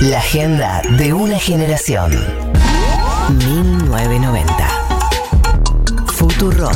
La 0.00 0.18
agenda 0.18 0.80
de 0.96 1.12
una 1.12 1.40
generación. 1.40 2.12
1990. 3.30 4.52
Futuro. 6.06 6.70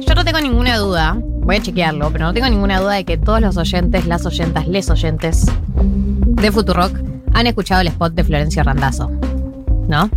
Yo 0.00 0.14
no 0.16 0.24
tengo 0.24 0.40
ninguna 0.40 0.78
duda, 0.78 1.16
voy 1.16 1.56
a 1.56 1.62
chequearlo, 1.62 2.10
pero 2.10 2.24
no 2.24 2.34
tengo 2.34 2.48
ninguna 2.48 2.80
duda 2.80 2.94
de 2.94 3.04
que 3.04 3.16
todos 3.16 3.40
los 3.40 3.56
oyentes, 3.56 4.06
las 4.06 4.26
oyentas, 4.26 4.66
les 4.66 4.90
oyentes 4.90 5.46
de 5.76 6.50
Futurock 6.50 6.98
han 7.34 7.46
escuchado 7.46 7.82
el 7.82 7.86
spot 7.86 8.14
de 8.14 8.24
Florencio 8.24 8.64
Randazzo. 8.64 9.12
¿No? 9.86 10.10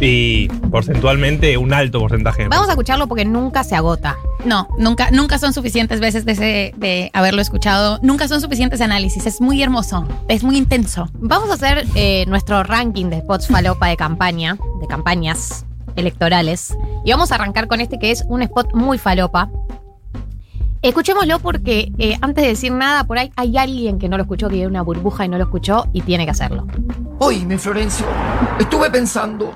Y 0.00 0.46
porcentualmente 0.70 1.58
un 1.58 1.72
alto 1.72 1.98
porcentaje. 1.98 2.46
Vamos 2.46 2.68
a 2.68 2.72
escucharlo 2.72 3.08
porque 3.08 3.24
nunca 3.24 3.64
se 3.64 3.74
agota. 3.74 4.16
No, 4.44 4.68
nunca, 4.78 5.10
nunca 5.10 5.38
son 5.38 5.52
suficientes 5.52 6.00
veces 6.00 6.24
de, 6.24 6.72
de 6.76 7.10
haberlo 7.12 7.42
escuchado. 7.42 7.98
Nunca 8.02 8.28
son 8.28 8.40
suficientes 8.40 8.80
análisis. 8.80 9.26
Es 9.26 9.40
muy 9.40 9.62
hermoso. 9.62 10.06
Es 10.28 10.44
muy 10.44 10.56
intenso. 10.56 11.08
Vamos 11.14 11.50
a 11.50 11.54
hacer 11.54 11.86
eh, 11.94 12.24
nuestro 12.26 12.62
ranking 12.62 13.06
de 13.06 13.20
spots 13.20 13.48
falopa 13.48 13.88
de 13.88 13.96
campaña, 13.96 14.56
de 14.80 14.86
campañas 14.86 15.66
electorales. 15.96 16.76
Y 17.04 17.10
vamos 17.10 17.32
a 17.32 17.34
arrancar 17.34 17.66
con 17.66 17.80
este 17.80 17.98
que 17.98 18.10
es 18.10 18.24
un 18.28 18.42
spot 18.42 18.74
muy 18.74 18.98
falopa. 18.98 19.50
Escuchémoslo 20.80 21.40
porque 21.40 21.90
eh, 21.98 22.16
antes 22.20 22.44
de 22.44 22.50
decir 22.50 22.70
nada, 22.70 23.02
por 23.02 23.18
ahí 23.18 23.32
hay 23.34 23.58
alguien 23.58 23.98
que 23.98 24.08
no 24.08 24.16
lo 24.16 24.22
escuchó, 24.22 24.48
que 24.48 24.54
vive 24.54 24.68
una 24.68 24.82
burbuja 24.82 25.24
y 25.24 25.28
no 25.28 25.36
lo 25.36 25.44
escuchó 25.44 25.88
y 25.92 26.02
tiene 26.02 26.24
que 26.24 26.30
hacerlo. 26.30 26.68
Oíme, 27.18 27.58
Florencio, 27.58 28.06
estuve 28.60 28.88
pensando, 28.88 29.52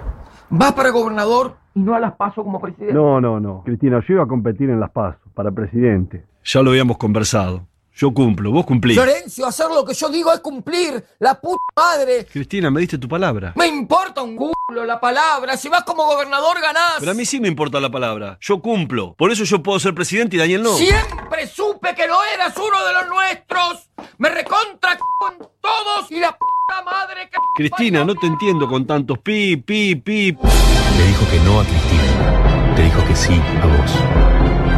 vas 0.52 0.72
para 0.74 0.90
gobernador 0.90 1.56
y 1.74 1.80
no 1.80 1.94
a 1.94 2.00
las 2.00 2.14
paso 2.14 2.42
como 2.44 2.60
presidente. 2.60 2.92
No, 2.92 3.20
no, 3.20 3.40
no. 3.40 3.62
Cristina, 3.64 4.00
yo 4.06 4.14
iba 4.14 4.24
a 4.24 4.26
competir 4.26 4.70
en 4.70 4.78
las 4.78 4.90
PASO 4.90 5.18
para 5.34 5.50
presidente. 5.50 6.24
Ya 6.44 6.62
lo 6.62 6.70
habíamos 6.70 6.98
conversado. 6.98 7.66
Yo 7.94 8.12
cumplo, 8.14 8.50
vos 8.50 8.64
cumplís. 8.64 8.96
Florencio, 8.96 9.46
hacer 9.46 9.66
lo 9.68 9.84
que 9.84 9.92
yo 9.92 10.08
digo 10.08 10.32
es 10.32 10.40
cumplir, 10.40 11.04
la 11.18 11.38
puta 11.38 11.62
madre. 11.76 12.24
Cristina, 12.24 12.70
me 12.70 12.80
diste 12.80 12.96
tu 12.96 13.06
palabra. 13.06 13.52
Me 13.54 13.66
importa 13.66 14.22
un 14.22 14.34
culo 14.34 14.84
la 14.86 14.98
palabra, 14.98 15.58
si 15.58 15.68
vas 15.68 15.84
como 15.84 16.06
gobernador 16.06 16.58
ganás. 16.62 16.96
Pero 17.00 17.12
a 17.12 17.14
mí 17.14 17.26
sí 17.26 17.38
me 17.38 17.48
importa 17.48 17.80
la 17.80 17.90
palabra. 17.90 18.38
Yo 18.40 18.60
cumplo. 18.60 19.14
Por 19.14 19.30
eso 19.30 19.44
yo 19.44 19.62
puedo 19.62 19.78
ser 19.78 19.94
presidente 19.94 20.36
y 20.36 20.38
Daniel 20.38 20.62
no. 20.62 20.72
Siempre 20.72 21.46
supe 21.46 21.94
que 21.94 22.08
no 22.08 22.16
eras 22.34 22.56
uno 22.56 22.86
de 22.86 22.92
los 22.94 23.08
nuestros. 23.08 23.90
Me 24.16 24.30
recontra 24.30 24.96
con 25.18 25.38
todos 25.60 26.10
y 26.10 26.18
la 26.18 26.34
puta 26.72 26.82
madre 26.82 27.28
que... 27.28 27.38
Cristina, 27.56 28.04
no 28.04 28.14
te 28.14 28.26
entiendo 28.26 28.68
con 28.68 28.86
tantos 28.86 29.18
pi, 29.18 29.56
pi, 29.56 29.96
pi. 29.96 30.32
Le 30.32 31.06
dijo 31.06 31.26
que 31.30 31.38
no 31.40 31.60
a 31.60 31.64
Cristina. 31.64 32.74
Te 32.76 32.82
dijo 32.82 33.04
que 33.06 33.16
sí 33.16 33.40
a 33.62 33.66
vos. 33.66 33.92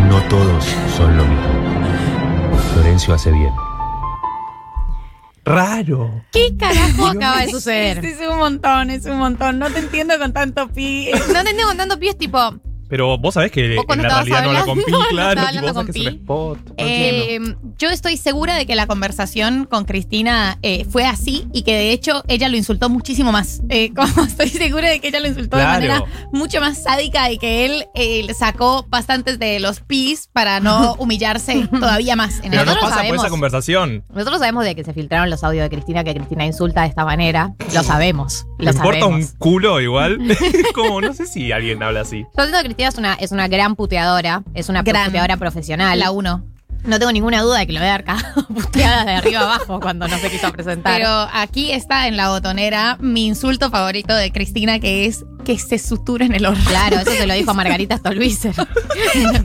No 0.09 0.21
todos 0.29 0.65
son 0.97 1.17
lo 1.17 1.25
mismo. 1.25 2.61
Florencio 2.73 3.15
hace 3.15 3.31
bien. 3.31 3.53
Raro. 5.45 6.25
¿Qué 6.33 6.57
carajo 6.57 7.07
acaba 7.07 7.41
de 7.41 7.51
suceder? 7.51 8.05
Es 8.05 8.19
un 8.27 8.39
montón, 8.39 8.91
es 8.91 9.05
un 9.07 9.19
montón. 9.19 9.59
No 9.59 9.71
te 9.71 9.81
entiendo 9.81 10.19
con 10.19 10.33
tanto 10.33 10.69
pi. 10.69 11.11
No 11.13 11.43
te 11.43 11.51
entiendo 11.51 11.67
contando 11.67 11.99
pies 11.99 12.17
tipo. 12.17 12.39
Pero 12.95 13.19
vos 13.19 13.35
sabés 13.35 13.51
que 13.51 13.75
en 13.75 14.03
la 14.03 14.09
realidad 14.09 14.45
no 14.45 14.53
la 14.53 14.61
hablando, 14.61 14.67
compí, 14.67 14.85
no 14.93 15.01
claro. 15.11 15.41
tipo, 15.41 15.49
hablando 15.49 15.75
con 15.75 15.87
que 15.87 15.91
es 15.91 16.07
un 16.07 16.13
spot. 16.15 16.59
Eh, 16.77 17.41
yo 17.77 17.91
estoy 17.91 18.17
segura 18.17 18.55
de 18.55 18.67
que 18.67 18.77
la 18.77 18.87
conversación 18.87 19.65
con 19.69 19.85
Cristina 19.85 20.59
eh, 20.63 20.85
fue 20.89 21.05
así 21.05 21.49
y 21.53 21.63
que 21.63 21.75
de 21.75 21.91
hecho 21.91 22.23
ella 22.29 22.49
lo 22.49 22.57
insultó 22.57 22.89
muchísimo 22.91 23.33
más. 23.33 23.63
Eh, 23.69 23.93
como 23.97 24.23
estoy 24.25 24.49
segura 24.49 24.91
de 24.91 25.01
que 25.01 25.09
ella 25.09 25.19
lo 25.19 25.27
insultó 25.27 25.57
Claro. 25.57 25.81
de 25.83 25.89
manera 25.89 26.05
mucho 26.33 26.61
más 26.61 26.85
sádica 26.85 27.33
y 27.33 27.39
que 27.39 27.65
él 27.67 28.29
sacó 28.39 28.87
bastantes 28.89 29.41
de 29.41 29.59
los 29.59 29.81
pis 29.81 30.29
para 30.33 30.61
no 30.61 30.95
humillarse 31.01 31.67
todavía 31.67 32.15
más 32.15 32.39
en 32.45 32.53
Pero 32.53 32.65
no 32.65 32.75
pasa 32.75 32.87
por 32.87 32.95
sabemos- 32.95 33.23
esa 33.25 33.31
conversación. 33.31 34.05
Nosotros 34.15 34.39
sabemos 34.39 34.65
de 34.65 34.77
que 34.77 34.85
se 34.85 34.95
filtraron 34.95 35.31
los 35.31 35.43
audios 35.43 35.65
de 35.65 35.71
Cristina, 35.71 36.05
que 36.05 36.15
Cristina 36.15 36.47
insulta 36.47 36.83
de 36.83 36.91
esta 36.91 37.05
manera. 37.05 37.53
Lo 37.75 37.83
sabemos. 37.83 38.47
¿Le 38.65 38.73
Lo 38.73 38.77
importa 38.77 39.07
un 39.07 39.27
culo 39.39 39.81
igual? 39.81 40.19
como, 40.75 41.01
no 41.01 41.13
sé 41.15 41.27
si 41.27 41.53
alguien 41.53 41.83
habla 41.83 42.01
así. 42.03 42.25
Yo 42.37 42.43
siento 42.45 42.59
que 42.59 42.65
Cristina 42.65 42.89
es 42.89 42.99
una, 42.99 43.15
es 43.15 43.33
una 43.33 43.49
gran 43.49 43.77
puteadora, 43.77 44.43
es 44.55 44.69
una 44.69 44.83
Gran. 44.83 45.07
puteadora 45.07 45.37
profesional. 45.37 45.99
La 45.99 46.11
uno. 46.11 46.45
No 46.85 46.99
tengo 46.99 47.13
ninguna 47.13 47.41
duda 47.41 47.61
de 47.61 47.67
que 47.67 47.73
lo 47.73 47.81
voy 47.81 47.89
a 47.89 47.93
dar 47.93 48.05
cagado 48.05 48.47
puteadas 48.55 49.07
de 49.07 49.13
arriba 49.13 49.41
abajo 49.41 49.81
cuando 49.81 50.07
no 50.07 50.19
se 50.19 50.31
quiso 50.31 50.53
presentar. 50.53 50.95
Pero 50.97 51.09
aquí 51.33 51.73
está 51.73 52.09
en 52.09 52.19
la 52.19 52.29
botonera 52.29 52.99
mi 53.01 53.25
insulto 53.27 53.71
favorito 53.71 54.15
de 54.15 54.31
Cristina, 54.33 54.79
que 54.81 55.07
es 55.07 55.25
que 55.47 55.59
se 55.59 55.79
sutura 55.79 56.27
en 56.27 56.35
el 56.35 56.45
orto. 56.45 56.61
claro, 56.69 56.97
eso 56.99 57.11
se 57.13 57.27
lo 57.27 57.33
dijo 57.33 57.55
Margarita 57.55 57.97
Stolbizer. 57.97 58.55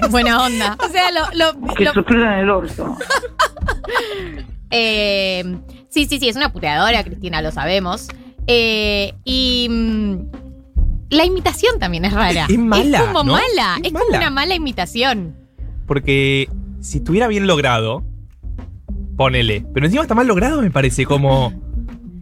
Buena 0.10 0.44
onda. 0.44 0.76
O 0.86 0.90
sea, 0.90 1.12
lo, 1.12 1.22
lo- 1.34 1.54
lo- 1.80 2.06
Eh, 4.72 5.44
sí, 5.90 6.06
sí, 6.06 6.20
sí, 6.20 6.30
es 6.30 6.36
una 6.36 6.52
puteadora, 6.52 7.04
Cristina, 7.04 7.42
lo 7.42 7.52
sabemos. 7.52 8.08
Eh, 8.52 9.14
y 9.26 9.68
mm, 9.70 10.16
la 11.12 11.24
imitación 11.24 11.78
también 11.80 12.04
es 12.06 12.14
rara. 12.14 12.48
Es 12.50 12.58
mala, 12.58 12.98
Es 12.98 13.04
como 13.06 13.24
¿no? 13.24 13.34
mala. 13.34 13.78
Es 13.84 13.88
Es, 13.88 13.94
como 13.94 14.18
una 14.18 14.32
mala 14.32 14.56
imitación. 14.56 15.36
Porque 15.86 16.50
si 16.82 16.98
estuviera 16.98 17.28
bien 17.28 17.46
logrado, 17.46 18.04
ponele. 19.16 19.64
Pero 19.72 19.86
encima 19.86 20.02
está 20.02 20.16
mal 20.16 20.26
logrado, 20.26 20.62
me 20.62 20.72
parece, 20.72 21.06
como. 21.06 21.54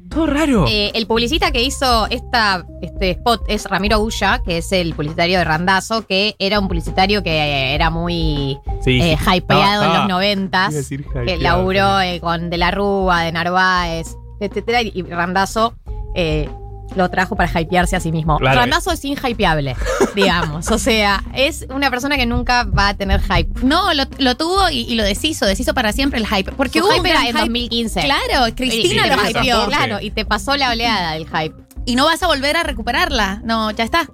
Todo 0.10 0.26
raro. 0.26 0.66
Eh, 0.68 0.92
el 0.96 1.06
publicista 1.08 1.52
que 1.52 1.62
hizo 1.62 2.08
esta, 2.10 2.66
este 2.82 3.12
spot 3.12 3.44
es 3.48 3.66
Ramiro 3.66 4.00
Ulla, 4.02 4.42
que 4.44 4.58
es 4.58 4.72
el 4.74 4.96
publicitario 4.96 5.38
de 5.38 5.46
Randazo, 5.46 6.08
que 6.08 6.36
era 6.40 6.60
un 6.60 6.68
publicitario 6.68 7.24
que 7.24 7.30
eh, 7.30 7.76
era 7.76 7.90
muy 7.90 8.58
sí, 8.82 9.00
eh, 9.02 9.18
sí. 9.18 9.36
hypeado 9.38 9.84
en 9.84 9.94
los 9.94 10.08
noventas. 10.10 10.90
que 11.26 11.38
laburó 11.38 12.02
eh, 12.02 12.20
con 12.20 12.50
De 12.50 12.58
la 12.58 12.72
Rúa, 12.72 13.22
de 13.24 13.32
Narváez, 13.32 14.08
etcétera, 14.42 14.82
y 14.82 15.04
Randazo 15.04 15.76
eh, 16.18 16.50
lo 16.96 17.10
trajo 17.10 17.36
para 17.36 17.50
hypearse 17.62 17.96
a 17.96 18.00
sí 18.00 18.12
mismo. 18.12 18.38
Claro. 18.40 18.60
Randazo 18.62 18.92
es 18.92 19.04
inhypeable, 19.06 19.76
digamos. 20.16 20.72
O 20.72 20.78
sea, 20.80 21.24
es 21.34 21.66
una 21.70 21.90
persona 21.90 22.16
que 22.18 22.26
nunca 22.26 22.64
va 22.64 22.90
a 22.90 22.94
tener 22.96 23.22
hype. 23.22 23.50
no, 23.62 23.94
lo, 23.94 24.04
lo 24.18 24.36
tuvo 24.36 24.70
y, 24.70 24.80
y 24.82 24.96
lo 24.96 25.04
deshizo, 25.04 25.46
deshizo 25.46 25.74
para 25.74 25.92
siempre 25.94 26.20
el 26.20 26.26
hype. 26.26 26.52
Porque 26.54 26.80
Su 26.80 26.86
hubo 26.86 26.92
un 26.94 26.98
hype 26.98 27.10
era 27.10 27.20
en 27.22 27.28
hype. 27.28 27.40
2015. 27.40 28.02
Claro, 28.02 28.48
Y 28.48 28.52
Cristina 28.54 29.06
lo 29.08 29.16
pasó- 29.16 29.30
hypeó. 29.44 29.66
Claro, 29.68 30.00
y 30.02 30.12
te 30.12 30.26
pasó 30.26 30.56
la 30.58 30.72
oleada 30.72 31.12
del 31.14 31.28
hype. 31.28 31.56
Y 31.86 31.96
no 31.96 32.06
vas 32.06 32.24
a 32.24 32.28
volver 32.28 32.56
a 32.58 32.64
recuperarla. 32.64 33.42
No, 33.44 33.70
ya 33.72 33.84
está. 33.84 34.08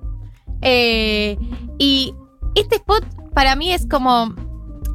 Eh, 0.62 1.38
y 1.80 2.14
este 2.56 2.76
spot 2.78 3.04
para 3.34 3.56
mí 3.56 3.72
es 3.72 3.88
como. 3.88 4.34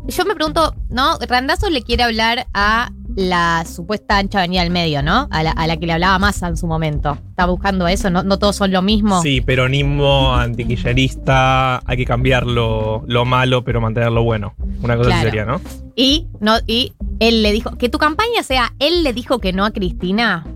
Yo 0.07 0.25
me 0.25 0.35
pregunto, 0.35 0.75
¿no? 0.89 1.19
Randazo 1.29 1.69
le 1.71 1.83
quiere 1.83 2.03
hablar 2.03 2.47
a 2.55 2.91
la 3.19 3.65
supuesta 3.67 4.17
ancha 4.17 4.39
avenida 4.39 4.63
del 4.63 4.71
medio, 4.71 5.03
¿no? 5.03 5.27
A 5.33 5.43
la, 5.43 5.51
a 5.51 5.67
la 5.67 5.77
que 5.77 5.87
le 5.87 5.93
hablaba 5.93 6.21
Massa 6.21 6.47
en 6.47 6.57
su 6.57 6.69
momento. 6.69 7.19
Está 7.31 7.47
buscando 7.47 7.89
eso, 7.89 8.11
¿no? 8.11 8.23
No 8.23 8.39
todos 8.39 8.55
son 8.55 8.71
lo 8.71 8.81
mismo. 8.81 9.21
Sí, 9.23 9.41
peronismo, 9.41 10.37
antiquillerista, 10.37 11.79
hay 11.85 11.97
que 11.97 12.05
cambiar 12.05 12.47
lo, 12.47 13.03
lo 13.09 13.25
malo, 13.25 13.65
pero 13.65 13.81
mantener 13.81 14.13
lo 14.13 14.23
bueno. 14.23 14.55
Una 14.83 14.97
cosa 14.97 15.11
Claro. 15.11 15.23
sería, 15.25 15.45
¿no? 15.45 15.61
Y, 15.97 16.29
no, 16.41 16.59
y 16.69 16.93
él 17.19 17.43
le 17.43 17.51
dijo. 17.53 17.73
Que 17.77 17.89
tu 17.89 17.99
campaña 17.99 18.45
sea, 18.45 18.73
él 18.79 19.03
le 19.03 19.13
dijo 19.13 19.41
que 19.41 19.53
no 19.53 19.65
a 19.65 19.73
Cristina. 19.73 20.47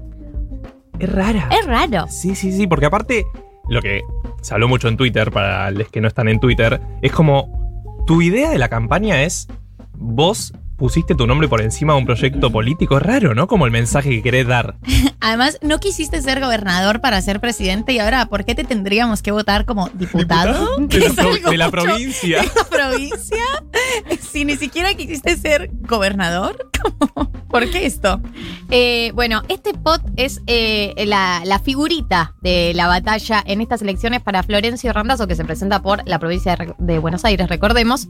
Es 1.01 1.11
rara. 1.11 1.49
Es 1.51 1.67
raro. 1.67 2.07
Sí, 2.09 2.37
sí, 2.37 2.53
sí, 2.53 2.69
porque 2.69 2.87
aparte, 2.87 3.25
lo 3.69 3.83
que 3.83 4.03
se 4.41 4.55
habló 4.55 4.69
mucho 4.69 4.87
en 4.87 4.97
Twitter, 4.97 5.33
para 5.33 5.71
los 5.73 5.89
que 5.89 6.01
no 6.01 6.07
están 6.07 6.29
en 6.29 6.39
Twitter, 6.39 6.81
es 7.03 7.11
como, 7.11 8.05
tu 8.07 8.23
idea 8.23 8.51
de 8.51 8.59
la 8.59 8.69
campaña 8.69 9.23
es, 9.25 9.49
vos 9.95 10.53
pusiste 10.83 11.15
tu 11.15 11.29
nombre 11.29 11.47
por 11.47 11.63
encima 11.63 11.93
de 11.93 12.01
un 12.01 12.07
proyecto 12.07 12.51
político, 12.51 12.97
es 12.97 13.05
raro, 13.05 13.37
¿no? 13.37 13.47
Como 13.47 13.67
el 13.67 13.71
mensaje 13.71 14.11
que 14.11 14.21
querés 14.21 14.49
dar. 14.49 14.75
Además, 15.21 15.57
no 15.63 15.79
quisiste 15.79 16.21
ser 16.21 16.41
gobernador 16.41 17.01
para 17.01 17.23
ser 17.23 17.39
presidente 17.39 17.93
y 17.93 18.01
ahora, 18.01 18.27
¿por 18.27 18.45
qué 18.45 18.57
te 18.57 18.65
tendríamos 18.65 19.23
que 19.23 19.31
votar 19.31 19.65
como 19.65 19.89
diputado? 19.91 20.77
De 20.89 20.99
la, 20.99 21.71
pro- 21.71 21.85
de 21.85 21.87
provincia. 21.87 22.41
de 22.43 22.47
la 22.49 22.65
provincia? 22.69 23.45
Si 24.33 24.45
ni 24.45 24.57
siquiera 24.57 24.95
quisiste 24.95 25.37
ser 25.37 25.71
gobernador, 25.83 26.71
¿cómo? 27.15 27.31
¿por 27.49 27.71
qué 27.71 27.87
esto? 27.87 28.21
Eh, 28.71 29.13
bueno, 29.15 29.43
este 29.49 29.71
spot 29.71 30.03
es 30.17 30.41
eh, 30.47 30.95
la, 31.07 31.43
la 31.45 31.59
figurita 31.61 32.35
de 32.41 32.73
la 32.75 32.89
batalla 32.89 33.43
en 33.47 33.61
estas 33.61 33.83
elecciones 33.83 34.21
para 34.23 34.43
Florencio 34.43 34.93
Randazzo, 34.93 35.29
que 35.29 35.37
se 35.37 35.45
presenta 35.45 35.81
por 35.83 36.03
la 36.09 36.19
provincia 36.19 36.57
de 36.79 36.99
Buenos 36.99 37.25
Aires, 37.25 37.49
recordemos. 37.49 38.09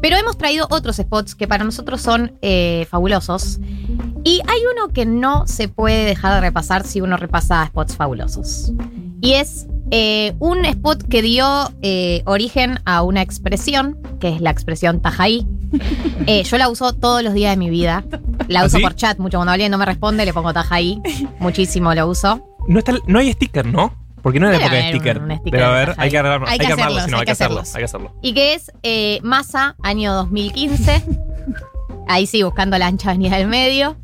Pero 0.00 0.16
hemos 0.16 0.38
traído 0.38 0.66
otros 0.70 0.96
spots 0.96 1.34
que 1.34 1.48
para 1.48 1.64
nosotros 1.64 2.00
son 2.00 2.38
eh, 2.42 2.86
fabulosos. 2.90 3.58
Y 4.24 4.40
hay 4.46 4.60
uno 4.74 4.92
que 4.92 5.06
no 5.06 5.46
se 5.46 5.68
puede 5.68 6.04
dejar 6.04 6.34
de 6.34 6.40
repasar 6.40 6.86
si 6.86 7.00
uno 7.00 7.16
repasa 7.16 7.66
spots 7.66 7.96
fabulosos. 7.96 8.72
Y 9.20 9.32
es 9.34 9.66
eh, 9.90 10.34
un 10.38 10.64
spot 10.64 11.02
que 11.08 11.22
dio 11.22 11.72
eh, 11.82 12.22
origen 12.26 12.78
a 12.84 13.02
una 13.02 13.22
expresión, 13.22 13.98
que 14.20 14.28
es 14.28 14.40
la 14.40 14.50
expresión 14.50 15.00
tajaí. 15.00 15.46
Eh, 16.26 16.42
yo 16.42 16.58
la 16.58 16.68
uso 16.68 16.92
todos 16.92 17.22
los 17.22 17.32
días 17.32 17.52
de 17.52 17.56
mi 17.56 17.70
vida. 17.70 18.04
La 18.48 18.60
¿Ah, 18.60 18.66
uso 18.66 18.76
sí? 18.76 18.82
por 18.82 18.94
chat 18.94 19.18
mucho. 19.18 19.38
Cuando 19.38 19.52
alguien 19.52 19.70
no 19.70 19.78
me 19.78 19.86
responde, 19.86 20.26
le 20.26 20.34
pongo 20.34 20.52
tajaí. 20.52 21.00
Muchísimo 21.38 21.94
lo 21.94 22.06
uso. 22.06 22.46
No, 22.66 22.80
está, 22.80 22.92
no 23.06 23.18
hay 23.18 23.32
sticker, 23.32 23.64
¿no? 23.64 23.94
Porque 24.28 24.40
no 24.40 24.48
era 24.48 24.56
época 24.58 24.74
de 24.74 24.80
un- 24.82 24.88
sticker. 24.88 25.18
un 25.22 25.30
sticker 25.38 25.52
Debe 25.52 25.58
de 25.58 25.64
haber, 25.74 25.88
Taja 25.90 26.02
hay 26.02 26.10
que 26.10 26.18
armarlo, 26.18 26.46
Hay 26.46 26.52
hay 26.52 26.58
que 26.58 26.66
armarlo, 26.72 26.84
hacerlos, 26.98 27.04
si 27.04 27.10
no, 27.10 27.16
hay 27.16 27.20
hay 27.20 27.26
que 27.26 27.32
hacerlo, 27.32 27.60
hacerlos. 27.60 27.74
hay 27.74 27.80
que 27.80 27.84
hacerlo. 27.84 28.14
Y 28.22 28.32
que 28.34 28.54
es 28.54 28.72
eh, 28.82 29.20
Massa, 29.22 29.76
año 29.82 30.12
2015. 30.14 31.02
Ahí 32.08 32.26
sí, 32.26 32.42
buscando 32.42 32.78
la 32.78 32.86
ancha 32.86 33.10
avenida 33.10 33.36
del 33.36 33.48
medio. 33.48 33.96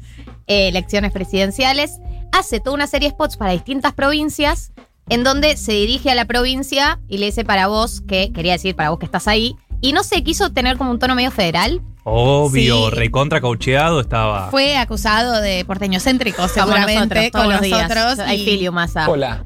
eh, 0.47 0.69
elecciones 0.69 1.11
presidenciales. 1.13 1.99
Hace 2.33 2.61
toda 2.61 2.75
una 2.75 2.87
serie 2.87 3.09
de 3.09 3.15
spots 3.15 3.37
para 3.39 3.53
distintas 3.53 3.93
provincias, 3.95 4.73
en 5.09 5.25
donde 5.25 5.57
se 5.57 5.73
dirige 5.73 6.11
a 6.11 6.15
la 6.15 6.25
provincia 6.27 6.99
y 7.09 7.17
le 7.19 7.27
dice 7.27 7.45
para 7.45 7.67
vos, 7.67 8.03
que 8.03 8.31
quería 8.33 8.53
decir 8.53 8.75
para 8.77 8.91
vos 8.91 8.99
que 8.99 9.07
estás 9.07 9.27
ahí. 9.29 9.57
Y 9.81 9.93
no 9.95 10.03
sé, 10.03 10.23
quiso 10.23 10.51
tener 10.53 10.77
como 10.77 10.91
un 10.91 10.99
tono 10.99 11.15
medio 11.15 11.31
federal. 11.31 11.81
Obvio, 12.05 12.91
Sí. 12.91 12.97
recontra 12.97 13.41
coacheado 13.41 14.01
estaba. 14.01 14.51
Fue 14.51 14.77
acusado 14.77 15.41
de 15.41 15.65
porteño 15.65 15.99
céntrico, 16.01 16.37
Como 16.43 16.49
seguramente, 16.49 16.95
nosotros, 17.15 17.31
todos 17.31 17.45
con 17.45 17.53
los 17.55 17.63
días. 17.63 17.89
nosotros. 17.89 18.31
I 18.31 18.35
y-. 18.35 18.69
Hola. 19.09 19.43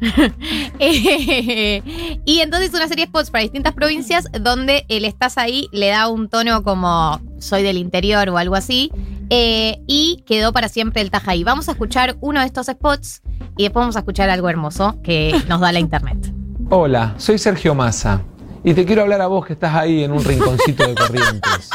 Y 0.80 2.40
entonces 2.40 2.72
una 2.74 2.88
serie 2.88 3.06
de 3.06 3.08
spots 3.10 3.30
para 3.30 3.42
distintas 3.42 3.74
provincias 3.74 4.26
donde 4.40 4.84
el 4.88 5.04
estás 5.04 5.38
ahí 5.38 5.68
le 5.72 5.88
da 5.88 6.08
un 6.08 6.28
tono 6.28 6.62
como 6.62 7.20
soy 7.38 7.62
del 7.62 7.76
interior 7.78 8.28
o 8.28 8.38
algo 8.38 8.54
así. 8.54 8.90
eh, 9.30 9.80
y 9.86 10.22
quedó 10.26 10.52
para 10.52 10.68
siempre 10.68 11.02
el 11.02 11.10
taja 11.10 11.32
ahí. 11.32 11.44
Vamos 11.44 11.68
a 11.68 11.72
escuchar 11.72 12.16
uno 12.20 12.40
de 12.40 12.46
estos 12.46 12.66
spots 12.66 13.22
y 13.56 13.64
después 13.64 13.82
vamos 13.82 13.96
a 13.96 14.00
escuchar 14.00 14.30
algo 14.30 14.48
hermoso 14.48 14.96
que 15.02 15.34
nos 15.48 15.60
da 15.60 15.70
la 15.72 15.80
internet. 15.80 16.32
Hola, 16.70 17.14
soy 17.18 17.38
Sergio 17.38 17.74
Massa. 17.74 18.22
Y 18.64 18.74
te 18.74 18.84
quiero 18.84 19.02
hablar 19.02 19.20
a 19.20 19.26
vos 19.26 19.46
que 19.46 19.52
estás 19.52 19.74
ahí 19.74 20.02
en 20.04 20.12
un 20.12 20.24
rinconcito 20.24 20.86
de 20.86 20.94
Corrientes. 20.96 21.70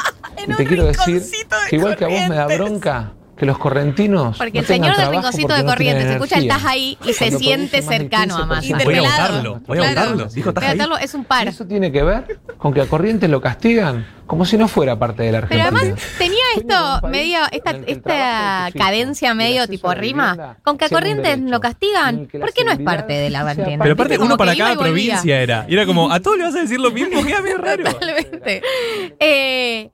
y 0.48 0.54
te 0.54 0.66
quiero 0.66 0.86
decir 0.86 1.22
de 1.22 1.30
que 1.70 1.75
igual 1.78 1.96
que 1.96 2.06
a 2.06 2.08
vos 2.08 2.30
me 2.30 2.36
da 2.36 2.48
bronca 2.48 3.14
que 3.38 3.45
los 3.47 3.57
correntinos. 3.57 4.38
Porque 4.38 4.53
no 4.53 4.59
el 4.62 4.65
señor 4.65 4.95
del 4.95 5.09
rinconcito 5.09 5.53
de 5.56 5.63
no 5.63 5.69
Corrientes 5.69 6.06
escucha 6.06 6.35
el 6.38 6.44
energía. 6.44 6.57
taja 6.63 6.69
ahí 6.69 6.97
y 7.06 7.13
se 7.13 7.31
siente 7.31 7.81
cercano 7.81 8.38
a 8.38 8.41
15% 8.41 8.45
Massa. 8.47 8.62
Voy 8.62 8.65
a 8.65 8.69
Interpelado. 8.83 9.12
votarlo, 9.12 9.62
voy 9.65 9.77
a 9.77 9.81
Claro. 9.81 10.01
votarlo. 10.12 10.25
Dijo, 10.33 10.50
estás 10.50 10.63
ahí. 10.63 10.80
Es 11.01 11.13
un 11.15 11.25
par. 11.25 11.47
Eso 11.47 11.65
tiene 11.65 11.91
que 11.91 12.03
ver 12.03 12.39
con 12.57 12.74
que 12.74 12.81
a 12.81 12.85
Corrientes 12.85 13.30
lo 13.30 13.41
castigan 13.41 14.06
como 14.27 14.45
si 14.45 14.57
no 14.57 14.68
fuera 14.68 14.97
parte 14.97 15.24
de 15.24 15.31
la 15.33 15.41
Pero 15.41 15.63
Argentina. 15.63 15.81
además 15.91 16.18
tenía 16.18 16.44
esto 16.56 17.07
medio, 17.09 17.39
esta, 17.51 17.71
esta 17.88 18.69
cadencia 18.77 19.33
medio 19.33 19.68
tipo 19.68 19.94
rima, 19.94 20.57
con 20.63 20.77
que 20.77 20.86
a 20.86 20.89
Corrientes 20.89 21.39
lo 21.39 21.59
castigan, 21.59 22.27
¿por 22.31 22.53
qué 22.53 22.63
no 22.63 22.71
es 22.71 22.79
parte 22.79 23.13
de 23.13 23.29
la 23.29 23.41
Argentina? 23.41 23.79
Pero 23.81 23.94
aparte, 23.94 24.18
uno 24.19 24.38
para 24.38 24.56
cada 24.56 24.75
provincia 24.77 25.41
era. 25.41 25.65
Y 25.68 25.74
era 25.74 25.86
como, 25.86 26.12
a 26.12 26.19
todos 26.19 26.38
le 26.38 26.44
vas 26.45 26.56
a 26.56 26.62
decir 26.62 26.79
lo 26.79 26.91
mismo, 26.91 27.24
queda 27.25 27.41
medio 27.41 27.57
raro. 27.57 27.83
Totalmente. 27.91 28.62
Eh, 29.19 29.91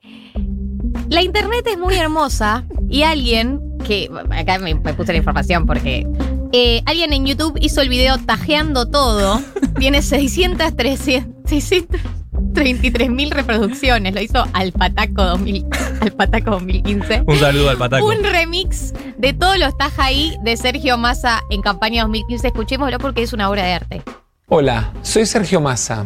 la 1.10 1.22
internet 1.22 1.66
es 1.70 1.78
muy 1.78 1.94
hermosa 1.96 2.64
y 2.88 3.02
alguien 3.02 3.60
que. 3.86 4.08
Acá 4.30 4.58
me, 4.58 4.74
me 4.74 4.94
puse 4.94 5.12
la 5.12 5.18
información 5.18 5.66
porque. 5.66 6.06
eh, 6.52 6.82
alguien 6.86 7.12
en 7.12 7.26
YouTube 7.26 7.58
hizo 7.60 7.80
el 7.82 7.88
video 7.88 8.18
tajeando 8.18 8.88
todo. 8.88 9.40
Tiene 9.78 10.02
600, 10.02 10.76
300, 10.76 11.48
633 11.48 13.10
mil 13.10 13.30
reproducciones. 13.30 14.14
Lo 14.14 14.20
hizo 14.20 14.44
Alpataco 14.52 15.22
2000, 15.24 15.66
Alpataco 16.00 16.50
2015. 16.52 17.22
Un 17.26 17.38
saludo 17.38 17.70
al 17.70 17.76
pataco. 17.78 18.06
Un 18.06 18.22
remix 18.24 18.92
de 19.18 19.32
todos 19.32 19.58
los 19.58 19.76
taja 19.78 20.04
ahí 20.04 20.36
de 20.42 20.56
Sergio 20.56 20.98
Massa 20.98 21.40
en 21.50 21.62
campaña 21.62 22.02
2015. 22.02 22.48
Escuchémoslo 22.48 22.98
porque 22.98 23.22
es 23.22 23.32
una 23.32 23.48
obra 23.50 23.62
de 23.64 23.72
arte. 23.72 24.02
Hola, 24.48 24.92
soy 25.02 25.26
Sergio 25.26 25.60
Massa. 25.60 26.04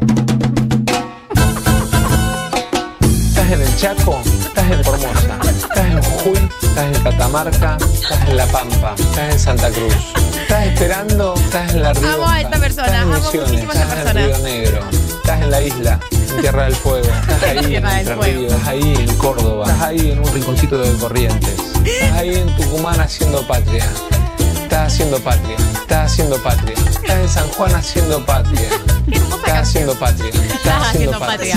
En 3.55 3.63
el 3.63 3.77
Chaco? 3.77 4.21
¿Estás 4.25 4.71
en 4.71 4.85
Formosa? 4.85 5.39
¿Estás 5.49 5.87
en 5.87 6.03
Jujuy? 6.03 6.49
¿Estás 6.63 6.85
en 6.97 7.03
Catamarca? 7.03 7.77
¿Estás 7.93 8.29
en 8.29 8.37
La 8.37 8.47
Pampa? 8.47 8.95
¿Estás 8.99 9.33
en 9.33 9.39
Santa 9.39 9.71
Cruz? 9.71 9.95
¿Estás 10.43 10.67
esperando? 10.67 11.35
¿Estás 11.37 11.73
en 11.73 11.83
La 11.83 11.93
Rioja? 11.93 12.15
Amo 12.15 12.29
a 12.29 12.41
esta 12.41 12.59
persona, 12.59 12.87
¿Estás 12.87 13.03
en 13.03 13.09
amo 13.09 13.15
Misiones? 13.23 13.51
muchísimo 13.51 13.71
a 13.73 13.75
esta 13.75 13.85
¿Estás 13.85 14.05
persona. 14.05 14.21
en 14.21 14.27
Río 14.27 14.39
Negro? 14.39 14.85
¿Estás 14.91 15.41
en 15.43 15.51
la 15.51 15.63
isla? 15.63 16.01
En 16.11 16.41
Tierra 16.41 16.65
del 16.65 16.75
Fuego? 16.77 17.07
¿Estás 17.09 17.43
ahí 17.45 17.59
en 17.59 17.67
Tierra 17.67 17.91
del 17.91 17.99
Entre 18.01 18.15
Fuego. 18.17 18.39
Ríos? 18.41 18.53
¿Estás 18.53 18.69
ahí 18.69 18.95
en 18.99 19.17
Córdoba? 19.17 19.65
¿Estás 19.67 19.83
ahí 19.83 20.11
en 20.11 20.19
un 20.19 20.33
rinconcito 20.35 20.79
de 20.79 20.99
Corrientes? 20.99 21.55
¿Estás 21.85 22.13
ahí 22.19 22.35
en 22.35 22.57
Tucumán 22.57 23.01
haciendo 23.01 23.47
patria? 23.47 23.87
Estás 24.63 24.93
haciendo 24.93 25.19
patria, 25.21 25.57
estás 25.81 26.11
haciendo 26.13 26.43
patria, 26.43 26.75
estás 26.77 27.11
en 27.21 27.29
San 27.29 27.49
Juan 27.51 27.75
haciendo 27.77 28.27
patria, 28.27 28.69
estás 29.15 29.69
haciendo 29.69 29.95
patria, 29.95 30.31
Estás 30.55 30.89
haciendo 30.89 31.19
patria. 31.19 31.57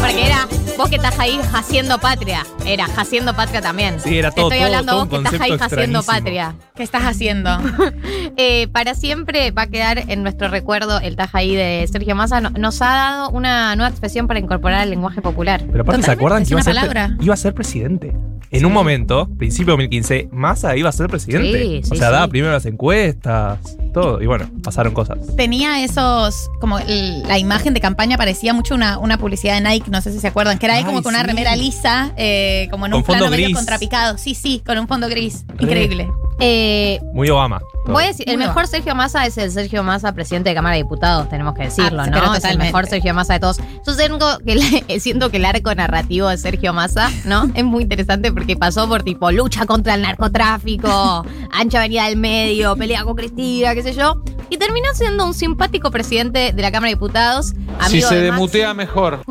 Porque 0.00 0.26
era 0.26 0.48
vos 0.76 0.88
que 0.88 0.96
estás 0.96 1.18
ahí 1.18 1.40
haciendo 1.52 1.98
patria. 1.98 2.46
Era 2.66 2.86
haciendo 2.96 3.34
patria 3.34 3.60
también. 3.60 4.00
Sí, 4.00 4.18
era 4.18 4.30
todo- 4.30 4.46
Estoy 4.46 4.58
todo- 4.58 4.66
hablando 4.66 4.92
todo 4.92 5.00
vos 5.06 5.08
que 5.30 5.36
estás 5.36 5.40
ahí 5.40 5.56
haciendo 5.60 6.02
patria. 6.02 6.54
¿Qué 6.74 6.82
estás 6.82 7.02
haciendo? 7.04 7.50
Eh, 8.36 8.68
para 8.68 8.94
siempre 8.94 9.50
va 9.50 9.62
a 9.62 9.66
quedar 9.66 10.10
en 10.10 10.22
nuestro 10.22 10.48
recuerdo 10.48 10.98
el 11.00 11.16
tajaí 11.16 11.54
de 11.54 11.86
Sergio 11.90 12.14
Massa. 12.14 12.40
No- 12.40 12.50
Nos 12.50 12.80
ha 12.80 12.86
dado 12.86 13.30
una 13.30 13.76
nueva 13.76 13.90
expresión 13.90 14.26
para 14.26 14.38
incorporar 14.40 14.80
al 14.80 14.90
lenguaje 14.90 15.20
popular. 15.20 15.62
Pero 15.70 15.82
aparte, 15.82 16.02
¿se 16.02 16.10
acuerdan 16.12 16.44
que 16.44 16.50
iba 16.52 16.60
a, 16.60 16.64
ser, 16.64 16.76
iba 17.20 17.34
a 17.34 17.36
ser 17.36 17.52
presidente? 17.54 18.12
En 18.52 18.66
un 18.66 18.72
momento, 18.72 19.28
principio 19.38 19.72
de 19.72 19.84
2015, 19.84 20.28
Massa 20.30 20.76
iba 20.76 20.88
a 20.88 20.92
ser 20.92 21.08
presidente. 21.08 21.62
Sí, 21.62 21.78
o 21.78 21.82
sí, 21.94 21.96
sea, 21.98 22.08
sí. 22.08 22.12
daba 22.12 22.28
primero 22.28 22.52
las 22.52 22.66
encuestas, 22.66 23.58
todo. 23.94 24.20
Y 24.22 24.26
bueno, 24.26 24.48
pasaron 24.62 24.92
cosas. 24.92 25.18
Tenía 25.36 25.82
esos, 25.82 26.50
como 26.60 26.78
el- 26.78 27.22
la 27.22 27.38
imagen 27.38 27.72
de 27.74 27.80
campaña 27.80 28.16
parecía 28.18 28.52
mucho 28.52 28.74
una, 28.74 28.98
una 28.98 29.16
publicidad 29.18 29.54
de 29.54 29.68
Nike, 29.68 29.90
no 29.90 30.00
sé 30.02 30.12
si 30.12 30.20
se 30.20 30.28
acuerdan, 30.28 30.58
que 30.58 30.66
era 30.66 30.74
ahí 30.74 30.80
Ay, 30.80 30.84
como 30.86 31.02
con 31.02 31.14
una 31.14 31.22
remera 31.22 31.56
lisa, 31.56 32.12
eh, 32.16 32.68
como 32.70 32.84
en 32.86 32.92
Con 32.92 32.98
un 33.00 33.04
plano 33.04 33.20
fondo 33.24 33.30
medio 33.30 33.46
gris. 33.46 33.56
contrapicado. 33.56 34.18
Sí, 34.18 34.34
sí, 34.34 34.62
con 34.66 34.78
un 34.78 34.86
fondo 34.86 35.08
gris. 35.08 35.44
Re. 35.58 36.08
Eh, 36.40 36.98
Muy 37.12 37.28
Obama. 37.30 37.60
todo. 37.84 37.94
Voy 37.94 38.04
a 38.04 38.06
decir, 38.08 38.28
el 38.28 38.36
Muy 38.38 38.46
mejor 38.46 38.66
Sergio 38.66 38.94
Massa 38.94 39.26
es 39.26 39.36
el 39.38 39.50
Sergio 39.50 39.82
Massa, 39.82 40.12
presidente 40.12 40.48
de 40.50 40.54
Cámara 40.54 40.76
de 40.76 40.82
Diputados, 40.82 41.28
tenemos 41.28 41.54
que 41.54 41.64
decirlo, 41.64 42.02
Ah, 42.02 42.06
¿no? 42.06 42.12
pero 42.12 42.34
Es 42.34 42.44
el 42.44 42.58
mejor 42.58 42.86
Sergio 42.86 43.12
Massa 43.14 43.34
de 43.34 43.40
todos. 43.40 43.58
Yo 43.86 43.92
siento 43.94 44.38
que, 44.44 44.52
el- 44.52 45.00
siento 45.00 45.30
que 45.30 45.36
el 45.38 45.44
arco 45.44 45.74
narrativo 45.74 46.28
de 46.28 46.38
Sergio 46.38 46.72
Massa, 46.72 47.10
¿no? 47.24 47.50
Es 47.54 47.64
muy 47.64 47.82
interesante 47.84 48.32
porque 48.32 48.56
pasó 48.56 48.88
por 48.88 49.02
tipo 49.02 49.30
lucha 49.32 49.66
contra 49.66 49.94
el 49.94 50.02
narcotráfico, 50.02 51.24
ancha 51.52 51.78
avenida 51.78 52.06
del 52.08 52.16
medio, 52.16 52.76
pelea 52.76 53.04
con 53.04 53.14
Cristina, 53.16 53.74
qué 53.74 53.82
sé 53.82 53.92
yo. 53.94 54.22
Y 54.48 54.58
terminó 54.58 54.88
siendo 54.94 55.24
un 55.26 55.34
simpático 55.34 55.90
presidente 55.90 56.52
de 56.52 56.62
la 56.62 56.70
Cámara 56.70 56.88
de 56.90 56.94
Diputados, 56.96 57.54
Si 57.88 58.00
se 58.02 58.14
de, 58.16 58.22
demutea 58.22 58.74
mejor. 58.74 59.22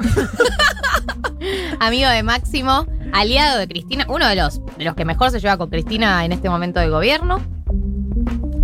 Amigo 1.79 2.09
de 2.09 2.23
Máximo, 2.23 2.85
aliado 3.13 3.59
de 3.59 3.67
Cristina, 3.67 4.05
uno 4.09 4.27
de 4.27 4.35
los, 4.35 4.61
de 4.77 4.85
los 4.85 4.95
que 4.95 5.05
mejor 5.05 5.31
se 5.31 5.39
lleva 5.39 5.57
con 5.57 5.69
Cristina 5.69 6.23
en 6.25 6.31
este 6.31 6.49
momento 6.49 6.79
de 6.79 6.89
gobierno. 6.89 7.39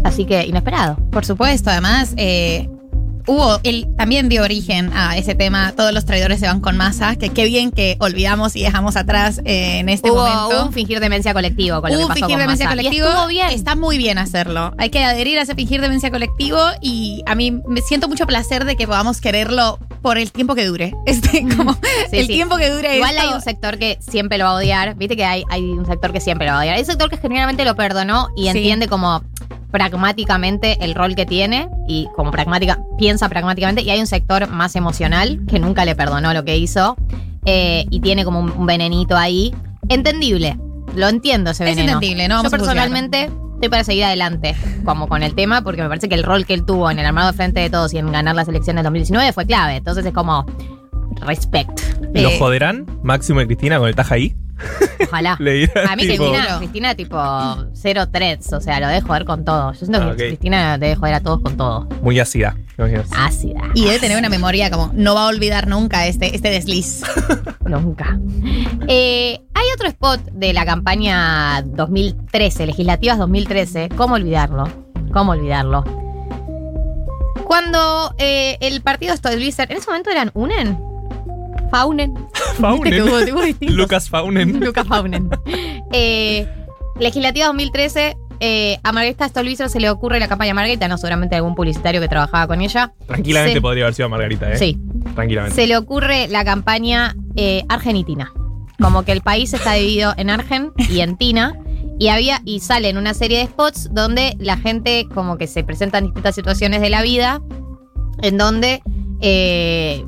Así 0.03 0.25
que 0.25 0.45
inesperado. 0.45 0.95
Por 1.11 1.25
supuesto, 1.25 1.69
además, 1.69 2.13
eh, 2.17 2.69
hubo, 3.27 3.59
él 3.63 3.88
también 3.97 4.29
dio 4.29 4.44
origen 4.44 4.91
a 4.94 5.17
ese 5.17 5.35
tema, 5.35 5.73
todos 5.75 5.91
los 5.91 6.05
traidores 6.05 6.39
se 6.39 6.47
van 6.47 6.61
con 6.61 6.77
masa, 6.77 7.15
que 7.17 7.29
qué 7.29 7.45
bien 7.45 7.71
que 7.71 7.97
olvidamos 7.99 8.55
y 8.55 8.61
dejamos 8.63 8.95
atrás 8.95 9.41
eh, 9.44 9.80
en 9.80 9.89
este 9.89 10.09
hubo, 10.09 10.21
momento. 10.21 10.47
hubo 10.49 10.66
un 10.68 10.73
fingir 10.73 10.99
demencia 10.99 11.33
colectivo 11.33 11.81
con 11.81 11.92
lo 11.92 11.97
Hubo 11.97 12.04
que 12.04 12.07
pasó 12.09 12.19
fingir 12.21 12.35
con 12.35 12.39
demencia 12.39 12.69
colectivo. 12.69 13.27
bien. 13.27 13.49
Está 13.49 13.75
muy 13.75 13.97
bien 13.97 14.18
hacerlo. 14.18 14.73
Hay 14.77 14.89
que 14.89 15.04
adherir 15.04 15.39
a 15.39 15.42
ese 15.42 15.56
fingir 15.56 15.81
demencia 15.81 16.09
colectivo 16.09 16.59
y 16.81 17.23
a 17.25 17.35
mí 17.35 17.51
me 17.51 17.81
siento 17.81 18.07
mucho 18.07 18.25
placer 18.27 18.63
de 18.63 18.77
que 18.77 18.87
podamos 18.87 19.19
quererlo 19.19 19.80
por 20.07 20.18
el 20.18 20.31
tiempo 20.31 20.56
que 20.56 20.66
dure. 20.66 20.94
Este, 21.06 21.45
como 21.56 21.73
Sí, 21.73 21.80
el 22.18 22.28
sí. 22.28 22.33
tiempo 22.33 22.57
que 22.57 22.69
dure 22.69 22.95
Igual 22.95 23.16
esto. 23.16 23.28
hay 23.28 23.33
un 23.33 23.42
sector 23.42 23.78
que 23.78 23.97
siempre 23.99 24.37
lo 24.37 24.45
va 24.45 24.52
a 24.52 24.56
odiar. 24.56 24.95
Viste 24.95 25.16
que 25.18 25.26
hay, 25.26 25.44
hay 25.49 25.61
un 25.64 25.85
sector 25.85 26.11
que 26.14 26.19
siempre 26.21 26.47
lo 26.47 26.54
va 26.54 26.59
a 26.59 26.61
odiar. 26.61 26.76
Hay 26.76 26.81
un 26.81 26.85
sector 26.87 27.09
que 27.09 27.18
generalmente 27.18 27.66
lo 27.66 27.76
perdonó 27.76 28.30
y 28.35 28.44
Sí. 28.44 28.49
entiende 28.49 28.87
como 28.87 29.21
pragmáticamente 29.71 30.78
el 30.83 30.95
rol 30.95 31.16
que 31.16 31.26
tiene 31.26 31.69
y 31.87 32.07
como 32.16 32.31
pragmática, 32.31 32.80
piensa 32.97 33.30
pragmáticamente. 33.30 33.81
Y 33.83 33.90
hay 33.90 33.99
un 33.99 34.07
sector 34.07 34.49
más 34.49 34.76
emocional 34.76 35.42
que 35.47 35.59
nunca 35.59 35.85
le 35.85 35.95
perdonó 35.95 36.33
lo 36.33 36.44
que 36.44 36.57
hizo 36.57 36.95
eh, 37.45 37.85
y 37.90 37.99
tiene 37.99 38.26
como 38.26 38.40
un, 38.40 38.52
un 38.52 38.66
venenito 38.66 39.16
ahí. 39.18 39.54
Entendible. 39.90 40.57
Lo 40.97 41.07
entiendo 41.07 41.51
ese 41.51 41.63
Es 41.69 41.75
veneno. 41.75 41.94
entendible, 41.94 42.27
no 42.27 42.35
vamos 42.35 42.51
Yo 42.51 42.57
personalmente 42.57 43.30
estoy 43.54 43.69
para 43.69 43.83
seguir 43.83 44.04
adelante 44.04 44.56
como 44.83 45.07
con 45.07 45.23
el 45.23 45.33
tema 45.35 45.61
porque 45.63 45.81
me 45.81 45.87
parece 45.87 46.09
que 46.09 46.16
el 46.16 46.23
rol 46.23 46.45
que 46.45 46.54
él 46.54 46.66
tuvo 46.66 46.89
en 46.92 46.99
el 46.99 47.06
armado 47.06 47.31
frente 47.33 47.59
de 47.59 47.69
todos 47.69 47.94
y 47.94 47.97
en 47.99 48.11
ganar 48.11 48.35
las 48.35 48.47
elecciones 48.47 48.80
del 48.83 48.85
2019 48.85 49.31
fue 49.33 49.45
clave. 49.45 49.75
Entonces 49.77 50.06
es 50.06 50.13
como 50.13 50.45
respect. 51.21 51.80
¿Lo 52.13 52.30
Eh, 52.30 52.39
joderán 52.39 52.85
Máximo 53.04 53.42
y 53.42 53.45
Cristina 53.47 53.77
con 53.80 53.87
el 53.87 53.95
taja 53.95 54.16
ahí? 54.16 54.35
Ojalá. 55.07 55.35
Le 55.40 55.52
dirán, 55.54 55.87
A 55.90 55.95
mí 55.95 56.07
tipo, 56.07 56.23
Cristina, 56.26 56.57
Cristina 56.57 56.95
tipo 56.95 57.18
cero 57.73 58.07
threats, 58.09 58.54
o 58.54 58.61
sea, 58.61 58.80
lo 58.80 58.87
debe 58.87 59.02
joder 59.02 59.26
con 59.26 59.45
todo. 59.45 59.71
Yo 59.73 59.80
siento 59.80 60.02
Ah, 60.02 60.16
que. 60.16 60.28
Cristina 60.28 60.78
debe 60.78 60.95
joder 60.95 61.16
a 61.16 61.19
todos 61.21 61.42
con 61.42 61.57
todo. 61.57 61.87
Muy 62.02 62.19
ácida. 62.19 62.56
¿te? 62.78 63.04
Ácida. 63.18 63.61
Y 63.73 63.85
debe 63.85 63.99
tener 63.99 64.18
una 64.18 64.30
memoria 64.30 64.69
como 64.69 64.92
no 64.94 65.16
va 65.16 65.23
a 65.23 65.28
olvidar 65.28 65.68
nunca 65.68 66.06
este, 66.06 66.35
este 66.35 66.49
desliz. 66.49 67.02
Nunca. 67.66 68.18
Eh, 68.87 69.42
hay 69.54 69.66
otro 69.76 69.87
spot 69.90 70.21
de 70.31 70.54
la 70.54 70.66
campaña 70.66 71.61
2013, 71.64 72.66
legislativas 72.68 73.18
2013. 73.18 73.90
¿Cómo 73.97 74.16
olvidarlo? 74.16 74.64
¿Cómo 75.11 75.33
olvidarlo? 75.33 75.83
Cuando 77.45 78.14
eh, 78.18 78.57
el 78.61 78.81
partido 78.81 79.16
Stolbizer, 79.16 79.71
en 79.71 79.78
ese 79.78 79.87
momento 79.87 80.09
eran 80.11 80.31
UNEN, 80.33 80.78
Faunen, 81.71 82.14
Faunen. 82.59 83.56
Lucas 83.62 84.09
Faunen. 84.09 84.59
Lucas 84.59 84.88
Faunen. 84.88 85.30
Eh, 85.92 86.47
legislativa 87.00 87.47
2013, 87.47 88.18
eh, 88.40 88.78
a 88.83 88.92
Margarita 88.92 89.28
Stolbizer 89.28 89.69
se 89.69 89.80
le 89.80 89.90
ocurre 89.90 90.19
la 90.19 90.28
campaña 90.28 90.54
Margarita, 90.54 90.88
no 90.88 90.97
seguramente 90.97 91.36
algún 91.36 91.56
publicitario 91.56 92.00
que 92.02 92.07
trabajaba 92.07 92.47
con 92.47 92.62
ella. 92.62 92.94
Tranquilamente 93.07 93.56
Se- 93.56 93.62
podría 93.62 93.86
haber 93.86 93.94
sido 93.95 94.09
Margarita, 94.09 94.52
¿eh? 94.52 94.57
Sí. 94.57 94.80
Tranquilamente. 95.16 95.56
Se 95.56 95.68
le 95.68 95.78
ocurre 95.78 96.28
la 96.28 96.44
campaña 96.45 97.16
eh, 97.36 97.64
argenitina. 97.69 98.31
Como 98.80 99.04
que 99.04 99.12
el 99.12 99.21
país 99.21 99.54
está 99.54 99.74
dividido 99.74 100.14
en 100.18 100.30
Argen 100.30 100.71
y 100.90 101.00
en 101.02 101.18
Tina. 101.18 101.54
Y 102.00 102.09
había, 102.09 102.42
y 102.45 102.59
salen 102.59 102.95
una 102.97 103.16
serie 103.16 103.40
de 103.40 103.45
spots 103.47 103.90
donde 103.92 104.36
la 104.38 104.56
gente 104.57 105.07
como 105.16 105.38
que 105.40 105.47
se 105.47 105.64
presenta 105.64 105.97
en 105.97 106.06
distintas 106.06 106.36
situaciones 106.36 106.80
de 106.81 106.92
la 106.92 107.02
vida. 107.02 107.42
En 108.21 108.38
donde 108.38 108.81
eh, 109.21 110.06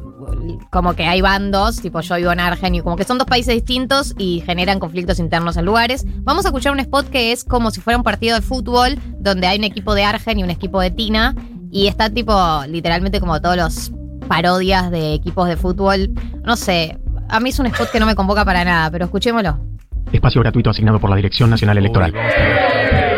como 0.71 0.93
que 0.93 1.05
hay 1.05 1.21
bandos, 1.21 1.77
tipo 1.81 2.01
yo 2.01 2.15
vivo 2.15 2.31
en 2.31 2.39
Argen, 2.39 2.75
y 2.75 2.81
como 2.81 2.95
que 2.95 3.03
son 3.03 3.17
dos 3.17 3.27
países 3.27 3.53
distintos 3.53 4.15
y 4.17 4.41
generan 4.45 4.79
conflictos 4.79 5.19
internos 5.19 5.57
en 5.57 5.65
lugares. 5.65 6.05
Vamos 6.23 6.45
a 6.45 6.49
escuchar 6.49 6.71
un 6.71 6.79
spot 6.79 7.09
que 7.09 7.31
es 7.31 7.43
como 7.43 7.71
si 7.71 7.81
fuera 7.81 7.97
un 7.97 8.03
partido 8.03 8.35
de 8.35 8.41
fútbol, 8.41 8.97
donde 9.19 9.47
hay 9.47 9.57
un 9.57 9.63
equipo 9.63 9.93
de 9.93 10.03
Argen 10.03 10.39
y 10.39 10.43
un 10.43 10.49
equipo 10.49 10.81
de 10.81 10.91
Tina. 10.91 11.35
Y 11.71 11.87
está 11.87 12.09
tipo 12.09 12.33
literalmente 12.67 13.19
como 13.19 13.39
todos 13.41 13.55
los 13.55 13.91
parodias 14.27 14.89
de 14.91 15.13
equipos 15.13 15.47
de 15.47 15.57
fútbol. 15.57 16.09
No 16.43 16.55
sé, 16.55 16.97
a 17.27 17.39
mí 17.39 17.49
es 17.49 17.59
un 17.59 17.67
spot 17.67 17.91
que 17.91 17.99
no 17.99 18.05
me 18.05 18.15
convoca 18.15 18.43
para 18.45 18.63
nada, 18.63 18.89
pero 18.89 19.05
escuchémoslo. 19.05 19.59
Espacio 20.11 20.41
gratuito 20.41 20.71
asignado 20.71 20.99
por 20.99 21.09
la 21.09 21.15
Dirección 21.15 21.49
Nacional 21.49 21.77
Electoral. 21.77 22.13
Uy, 22.13 23.08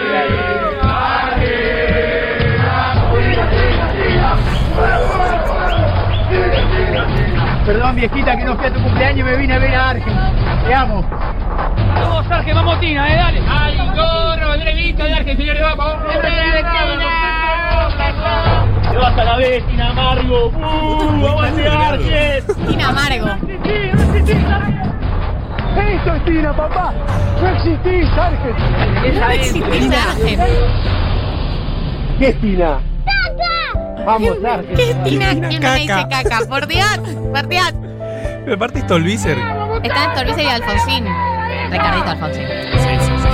Viejita, 7.95 8.37
que 8.37 8.45
no 8.45 8.55
fui 8.55 8.65
a 8.65 8.73
tu 8.73 8.81
cumpleaños 8.81 9.19
y 9.19 9.23
me 9.23 9.37
vine 9.37 9.53
a 9.53 9.59
ver 9.59 9.75
a 9.75 9.89
Argen. 9.89 10.13
Te 10.65 10.73
amo. 10.73 11.03
Vamos, 11.95 12.31
Argen, 12.31 12.55
vamos, 12.55 12.79
Tina, 12.79 13.13
eh, 13.13 13.15
dale. 13.17 13.41
¡Ay, 13.47 13.77
gorro! 13.95 14.57
¡Drevito 14.57 15.03
de 15.03 15.13
Argen, 15.13 15.37
señores, 15.37 15.61
vamos! 15.61 15.95
¡Te 18.91 18.97
vas 18.97 19.17
a 19.17 19.23
la 19.23 19.37
vez, 19.37 19.67
Tina 19.67 19.89
Amargo! 19.89 20.47
¡Uh, 20.47 21.21
vamos 21.21 21.43
a 21.43 21.89
Argen! 21.89 22.43
Tina 22.67 22.89
Amargo. 22.89 23.27
¡Eso 25.77 26.15
es 26.15 26.25
Tina, 26.25 26.53
papá! 26.53 26.93
¡No 27.41 27.47
existís, 27.49 28.09
Argen! 28.17 28.55
Es 29.05 29.53
Tina 29.53 30.03
Argen. 30.11 30.39
¿Qué 32.19 32.27
es 32.29 32.41
Tina? 32.41 32.90
Vamos, 34.05 34.37
Argen. 34.43 34.75
¿Qué 34.75 34.91
es 34.91 35.03
Tina? 35.03 35.29
¿Quién 35.29 35.41
me 35.61 35.73
dice 35.75 35.87
caca? 35.87 36.23
caca? 36.23 36.39
Por 36.47 36.67
Dios, 36.67 36.99
por 37.31 37.47
Dios. 37.47 37.73
Pero 38.43 38.55
aparte 38.55 38.81
Stolbizer. 38.81 39.37
Está 39.83 40.05
en 40.05 40.13
Torbice 40.13 40.43
y 40.43 40.47
Alfonsín. 40.47 41.05
Ricardito 41.69 42.09
Alfonsín. 42.09 42.43
Sí, 42.73 42.89
sí, 42.99 43.11
sí. 43.21 43.27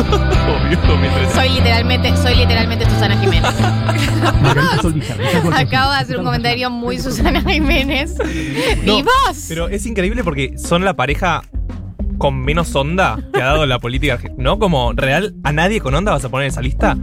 Obvio, 0.00 0.96
me 0.98 1.06
interesa. 1.08 1.34
Soy 1.34 1.48
literalmente, 1.50 2.16
soy 2.16 2.34
literalmente 2.36 2.84
Susana 2.84 3.16
Jiménez. 3.18 3.50
Acabo 5.54 5.92
de 5.92 5.98
hacer 5.98 6.18
un 6.18 6.24
comentario 6.24 6.70
muy 6.70 6.98
Susana 6.98 7.42
Jiménez. 7.42 8.16
No, 8.84 8.98
¿Y 8.98 9.02
vos? 9.02 9.46
Pero 9.48 9.68
es 9.68 9.84
increíble 9.86 10.24
porque 10.24 10.56
son 10.56 10.84
la 10.84 10.94
pareja 10.94 11.42
con 12.18 12.40
menos 12.40 12.74
onda 12.74 13.18
que 13.32 13.42
ha 13.42 13.46
dado 13.46 13.66
la 13.66 13.78
política 13.78 14.14
argentina. 14.14 14.42
¿No? 14.42 14.58
Como 14.58 14.92
real, 14.92 15.34
a 15.44 15.52
nadie 15.52 15.80
con 15.80 15.94
onda 15.94 16.12
vas 16.12 16.24
a 16.24 16.28
poner 16.28 16.46
en 16.46 16.52
esa 16.52 16.62
lista. 16.62 16.96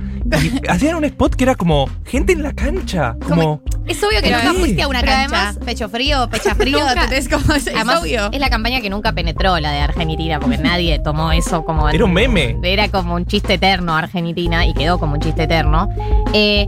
Hacían 0.69 0.95
un 0.95 1.05
spot 1.05 1.35
que 1.35 1.43
era 1.43 1.55
como 1.55 1.89
gente 2.05 2.33
en 2.33 2.43
la 2.43 2.53
cancha. 2.53 3.15
Como. 3.27 3.61
Es 3.85 4.03
obvio 4.03 4.21
que 4.21 4.31
nunca 4.31 4.53
fuiste 4.53 4.81
a 4.81 4.87
una 4.87 4.99
Pero 4.99 5.11
cancha. 5.13 5.37
además- 5.49 5.59
pecho 5.65 5.89
frío, 5.89 6.29
pecha 6.29 6.55
frío, 6.55 6.79
Nunca. 6.79 6.93
¿entendés? 7.03 7.29
Como 7.29 7.53
es, 7.53 7.67
es 7.67 7.75
Además, 7.75 8.01
obvio. 8.01 8.29
es 8.31 8.39
la 8.39 8.49
campaña 8.49 8.81
que 8.81 8.89
nunca 8.89 9.13
penetró, 9.13 9.59
la 9.59 9.71
de 9.71 9.79
Argentina, 9.79 10.39
porque 10.39 10.57
nadie 10.57 10.99
tomó 10.99 11.31
eso 11.31 11.63
como... 11.63 11.89
Era 11.89 12.03
un 12.05 12.13
meme. 12.13 12.57
Era 12.63 12.89
como 12.89 13.15
un 13.15 13.25
chiste 13.25 13.53
eterno 13.55 13.95
Argentina 13.95 14.65
y 14.65 14.73
quedó 14.73 14.99
como 14.99 15.13
un 15.13 15.21
chiste 15.21 15.43
eterno. 15.43 15.89
Eh, 16.33 16.67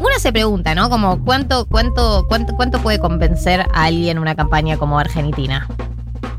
uno 0.00 0.10
se 0.18 0.32
pregunta, 0.32 0.74
¿no? 0.76 0.88
Como 0.88 1.24
cuánto, 1.24 1.66
cuánto, 1.66 2.24
cuánto, 2.28 2.54
cuánto 2.54 2.80
puede 2.80 3.00
convencer 3.00 3.60
a 3.74 3.84
alguien 3.84 4.18
una 4.18 4.34
campaña 4.36 4.76
como 4.76 4.98
Argentina. 4.98 5.66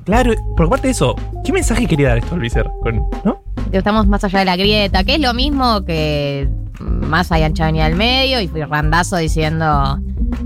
Claro, 0.06 0.34
por 0.58 0.70
parte 0.70 0.88
de 0.88 0.92
eso, 0.92 1.16
¿qué 1.46 1.52
mensaje 1.54 1.86
quería 1.88 2.10
dar 2.10 2.22
Stolbizer? 2.24 2.70
Con, 2.82 3.06
¿No? 3.24 3.42
Estamos 3.78 4.08
más 4.08 4.24
allá 4.24 4.40
de 4.40 4.46
la 4.46 4.56
grieta, 4.56 5.04
que 5.04 5.16
es 5.16 5.22
lo 5.22 5.34
mismo 5.34 5.84
que 5.86 6.48
más 6.80 7.32
hay 7.32 7.44
ancha 7.44 7.66
venía 7.66 7.86
al 7.86 7.96
medio 7.96 8.42
y 8.42 8.48
fui 8.48 8.62
randazo 8.64 9.18
diciendo 9.18 10.00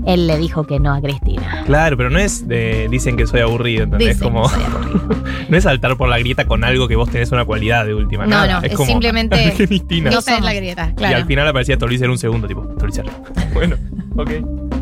él 0.06 0.26
le 0.26 0.38
dijo 0.38 0.64
que 0.64 0.78
no 0.78 0.92
a 0.92 1.00
Cristina. 1.00 1.62
Claro, 1.66 1.96
pero 1.96 2.10
no 2.10 2.18
es 2.18 2.46
de. 2.46 2.88
Dicen 2.90 3.16
que 3.16 3.26
soy 3.26 3.40
aburrido, 3.40 3.84
¿entendés? 3.84 4.18
Dicen 4.18 4.32
como. 4.32 4.42
que 4.48 4.54
soy 4.54 4.64
aburrido. 4.64 5.08
no 5.48 5.56
es 5.56 5.64
saltar 5.64 5.96
por 5.96 6.08
la 6.08 6.18
grieta 6.18 6.46
con 6.46 6.64
algo 6.64 6.88
que 6.88 6.96
vos 6.96 7.10
tenés 7.10 7.32
una 7.32 7.44
cualidad 7.44 7.86
de 7.86 7.94
última. 7.94 8.24
No, 8.24 8.30
nada. 8.30 8.60
no, 8.60 8.66
es 8.66 8.72
es 8.72 8.76
como. 8.76 8.88
simplemente- 8.88 9.44
Argentina. 9.46 10.10
No 10.10 10.18
Esa 10.18 10.30
es 10.32 10.36
somos. 10.36 10.44
la 10.44 10.54
grieta, 10.54 10.92
Y 10.98 11.04
al 11.04 11.24
final 11.26 11.48
aparecía 11.48 11.76
Stolbizer 11.76 12.10
un 12.10 12.18
segundo, 12.18 12.46
tipo, 12.46 12.64
Stolbizer. 12.76 13.06
bueno, 13.54 13.76
ok. 14.16 14.30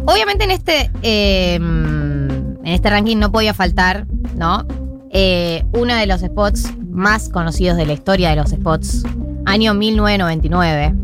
Obviamente 0.06 0.44
en 0.44 0.50
este, 0.50 0.90
eh, 1.02 1.54
en 1.56 2.58
este 2.64 2.90
ranking 2.90 3.16
no 3.16 3.32
podía 3.32 3.54
faltar, 3.54 4.06
¿no? 4.36 4.66
Eh, 5.10 5.64
uno 5.72 5.94
de 5.94 6.06
los 6.06 6.20
spots 6.20 6.72
más 6.96 7.28
conocidos 7.28 7.76
de 7.76 7.86
la 7.86 7.92
historia 7.92 8.30
de 8.30 8.36
los 8.36 8.50
spots, 8.50 9.04
año 9.44 9.74
1999. 9.74 10.94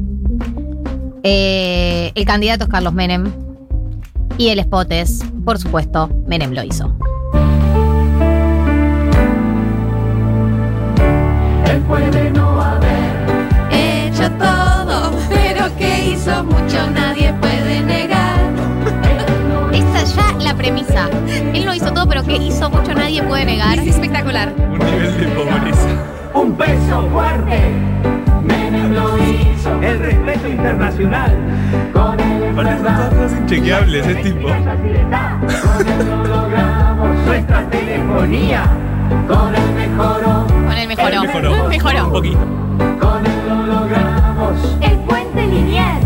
Eh, 1.22 2.10
el 2.14 2.24
candidato 2.24 2.64
es 2.64 2.70
Carlos 2.70 2.94
Menem 2.94 3.30
y 4.38 4.48
el 4.48 4.58
spot 4.58 4.90
es, 4.90 5.22
por 5.44 5.58
supuesto, 5.58 6.08
Menem 6.26 6.52
lo 6.52 6.64
hizo. 6.64 6.96
Hecho 13.70 14.30
todo, 14.32 15.12
pero 15.28 15.76
que 15.76 16.10
hizo 16.10 16.44
mucho 16.44 16.90
nadie 16.90 17.32
puede 17.34 17.80
negar. 17.82 18.40
Esta 19.72 20.04
ya 20.04 20.32
la 20.38 20.54
premisa. 20.54 21.08
Él 21.54 21.64
no 21.64 21.74
hizo 21.74 21.92
todo, 21.92 22.08
pero 22.08 22.22
que 22.24 22.36
hizo 22.36 22.70
mucho 22.70 22.94
nadie 22.94 23.22
puede 23.22 23.44
negar. 23.44 23.78
Es 23.78 23.88
espectacular. 23.88 24.54
Un 24.58 24.78
nivel 24.78 25.20
de 25.20 25.26
pobreza. 25.28 25.81
Un 26.34 26.52
peso 26.56 27.08
fuerte. 27.12 27.60
Menem 28.42 28.92
lo 28.94 29.16
hizo. 29.18 29.80
El 29.82 29.98
respeto 29.98 30.48
internacional. 30.48 31.36
Con 31.92 32.18
el 32.20 32.50
Aparte 32.52 32.72
son 32.76 32.84
todas 32.84 33.14
cosas 33.14 33.32
inchequeables, 33.40 34.06
es 34.06 34.22
tipo. 34.22 34.48
Con 34.48 35.86
él 35.86 36.08
lo 36.08 36.24
logramos. 36.24 37.16
Nuestra 37.26 37.70
telefonía. 37.70 38.62
Con 39.28 39.54
él 39.54 39.72
mejoró. 39.74 40.46
Con 40.46 40.72
él 40.72 40.88
mejoró. 40.88 41.06
Él 41.22 41.26
mejoró. 41.28 41.68
Mejoró. 41.68 42.06
Un 42.06 42.12
poquito. 42.12 42.38
Con 43.00 43.26
él 43.26 43.48
lo 43.48 43.66
logramos. 43.66 44.76
El 44.80 44.98
puente 45.00 45.46
lineal 45.46 46.00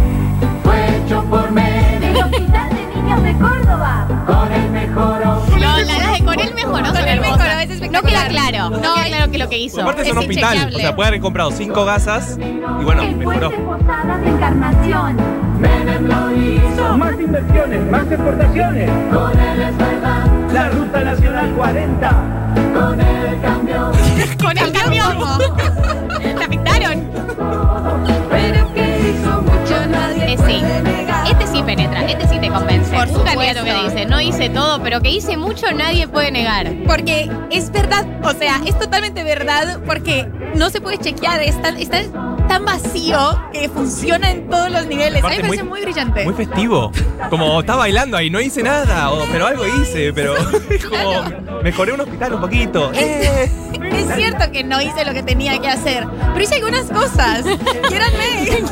Fue 0.62 0.97
hecho 0.97 1.23
por 1.25 1.50
Menem. 1.52 2.00
del 2.00 2.16
Hospital 2.16 2.68
de 2.71 2.97
Niños 2.97 3.23
de 3.23 3.33
Córdoba. 3.35 4.06
Que 9.37 9.45
lo 9.45 9.49
que 9.50 9.59
hizo. 9.59 9.83
Aparte 9.83 10.02
es 10.02 10.12
un 10.12 10.19
hospital. 10.19 10.73
O 10.75 10.78
sea, 10.78 10.97
puede 10.97 11.09
haber 11.09 11.21
comprado 11.21 11.50
cinco 11.50 11.85
gasas 11.85 12.38
y 12.38 12.85
bueno, 12.85 13.02
el 13.02 13.16
mejoró. 13.16 13.50
puente 13.50 13.64
Posada 13.85 14.19
de 14.19 14.28
Encarnación. 14.31 15.16
Menem 15.61 16.07
lo 16.07 16.33
hizo. 16.37 16.99
Más 16.99 17.21
inversiones, 17.21 17.90
más 17.90 18.07
exportaciones. 18.11 18.90
Con 19.12 19.38
él 19.38 19.62
es 19.62 19.78
verdad. 19.78 20.26
La 20.52 20.69
ruta 20.71 21.00
nacional 21.05 21.50
40. 21.57 22.11
Con 22.75 23.00
él 23.00 23.38
cambió. 23.43 23.93
Con 24.40 24.59
el 24.59 24.73
camión. 24.73 25.19
La 26.38 26.49
pintaron. 26.49 27.05
Pero 28.31 28.75
que 28.75 29.11
hizo 29.11 29.43
mucho 29.43 29.87
nadie 29.90 30.33
Eh, 30.33 30.38
sí. 30.47 30.62
Este 31.28 31.47
sí 31.47 31.62
penetra, 31.62 32.04
este 32.04 32.28
sí 32.28 32.38
te 32.38 32.49
convence. 32.49 32.95
Por 32.95 33.09
un 33.09 33.25
candidato 33.25 33.64
que 33.64 33.75
dice, 33.85 34.06
no 34.06 34.21
hice 34.21 34.49
todo, 34.49 34.80
pero 34.83 35.00
que 35.00 35.11
hice 35.11 35.37
mucho, 35.37 35.73
nadie 35.73 36.06
puede 36.06 36.30
negar. 36.30 36.73
Porque 36.87 37.30
es 37.50 37.71
verdad, 37.73 38.06
o 38.23 38.33
sea, 38.33 38.61
es 38.64 38.78
totalmente 38.78 39.25
verdad 39.25 39.80
porque 39.85 40.28
no 40.54 40.71
se 40.71 40.80
puede 40.80 40.99
chequear, 40.99 41.42
es 41.42 41.61
tan, 41.61 41.76
es 41.76 41.90
tan- 42.49 42.65
vacío 42.67 43.41
que 43.53 43.69
funciona 43.69 44.31
en 44.31 44.49
todos 44.50 44.71
los 44.71 44.87
niveles. 44.87 45.23
A 45.23 45.29
mí 45.29 45.37
me 45.37 45.43
parece 45.43 45.62
muy- 45.62 45.69
muy, 45.71 45.83
brillante. 45.83 46.25
Muy 46.25 46.35
festivo. 46.35 46.91
Como 47.31 47.61
está 47.61 47.76
bailando 47.76 48.17
ahí, 48.17 48.29
no 48.31 48.41
hice 48.41 48.62
nada, 48.62 49.11
o- 49.12 49.25
pero 49.31 49.47
algo 49.47 49.65
hice, 49.67 50.12
pero 50.12 50.35
como 50.91 51.62
mejoré 51.62 51.93
un 51.93 52.00
hospital 52.00 52.35
un 52.35 52.41
poquito. 52.41 52.91
Eh. 52.95 53.50
Es 53.93 54.15
cierto 54.17 54.50
que 54.53 54.65
no 54.65 54.81
hice 54.81 55.05
lo 55.05 55.12
que 55.15 55.23
tenía 55.23 55.59
que 55.61 55.69
hacer, 55.69 56.07
pero 56.33 56.43
hice 56.43 56.57
algunas 56.57 56.85
cosas. 56.85 57.45
Quiéranme. 57.88 58.62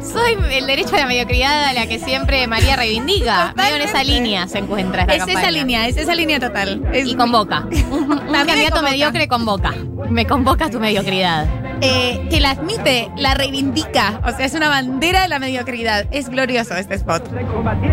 Soy 0.02 0.36
el 0.52 0.66
derecho 0.66 0.94
a 0.96 1.00
la 1.00 1.06
mediocridad 1.06 1.64
a 1.64 1.72
la 1.72 1.86
que 1.86 1.98
siempre 1.98 2.46
María 2.46 2.76
reivindica. 2.76 3.52
Medio 3.56 3.76
en 3.76 3.82
esa 3.82 4.02
línea 4.04 4.46
se 4.48 4.58
encuentra 4.58 5.02
esta 5.02 5.14
Es 5.14 5.18
campaña. 5.20 5.40
esa 5.40 5.50
línea, 5.50 5.88
es 5.88 5.96
esa 5.96 6.14
línea 6.14 6.40
total. 6.40 6.82
Es- 6.92 7.08
Y 7.08 7.14
convoca. 7.14 7.66
Un, 7.90 8.12
un 8.12 8.18
candidato 8.32 8.76
convoca. 8.76 8.82
mediocre 8.82 9.28
convoca. 9.28 9.74
Me 10.08 10.26
convoca 10.26 10.70
tu 10.70 10.80
mediocridad. 10.80 11.46
Eh, 11.80 12.26
que 12.30 12.40
la 12.40 12.50
admite, 12.52 13.08
la 13.16 13.34
reivindica. 13.34 14.20
O 14.26 14.30
sea, 14.36 14.44
es 14.46 14.54
una 14.54 14.68
bandera 14.68 15.22
de 15.22 15.28
la 15.28 15.38
mediocridad. 15.38 16.06
Es 16.10 16.28
glorioso 16.28 16.74
este 16.76 16.94
spot. 16.94 17.28